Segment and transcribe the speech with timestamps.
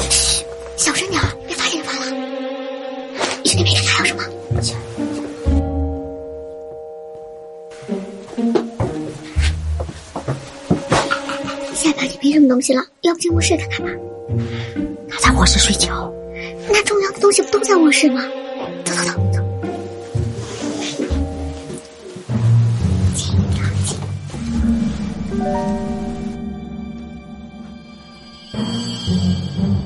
[0.00, 0.44] 嘘，
[0.76, 2.06] 小声点儿别发现人烦了。
[3.42, 4.22] 你去那边看看还有什么。
[11.74, 13.90] 下班也没什么东西了，要不进卧室看看吧？
[15.08, 16.12] 他在卧室睡觉，
[16.68, 18.22] 那重要的东西不都在卧室吗？
[29.38, 29.77] Mm-hmm.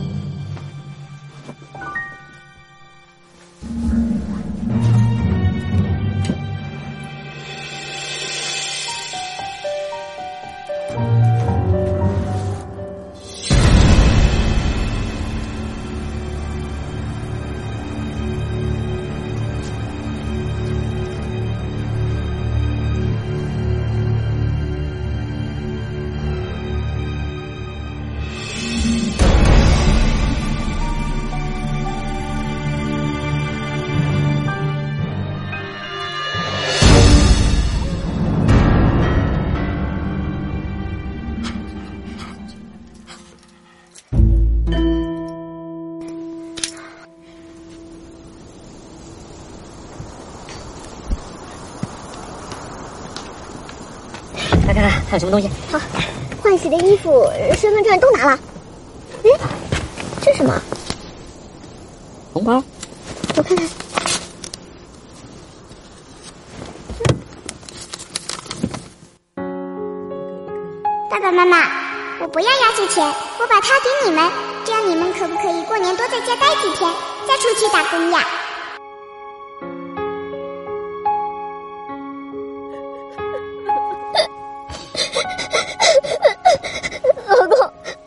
[54.72, 55.48] 看看还有什么东西。
[55.70, 55.78] 好，
[56.42, 58.38] 换洗的衣服、身份证都拿了。
[59.24, 59.30] 哎，
[60.22, 60.60] 这是什么？
[62.32, 62.62] 红包。
[63.36, 63.66] 我看看。
[71.10, 71.58] 爸爸妈妈，
[72.20, 73.06] 我不要压岁钱，
[73.38, 74.30] 我把它给你们，
[74.64, 76.90] 这样你们可不可以过年多在家待几天，
[77.28, 78.26] 再出去打工呀？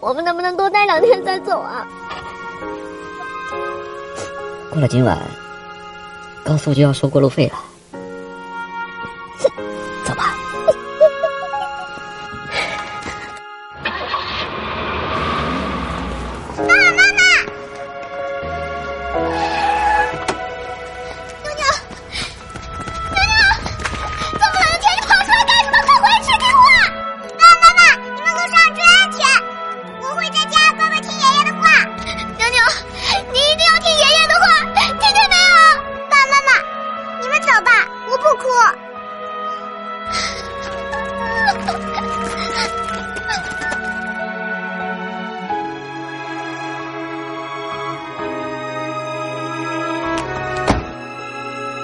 [0.06, 1.88] 我们能不能多待两天再走啊？
[4.70, 5.18] 过了今晚，
[6.44, 7.54] 高速就要收过路费了。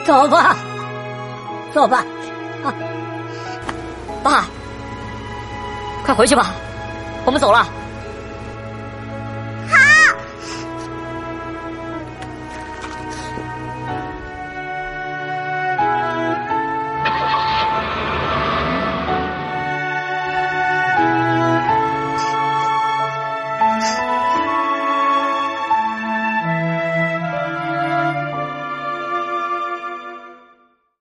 [0.06, 0.56] 走吧，
[1.74, 2.04] 走吧，
[2.64, 2.74] 啊，
[4.24, 4.46] 爸，
[6.06, 6.48] 快回去吧，
[7.26, 7.66] 我们走了。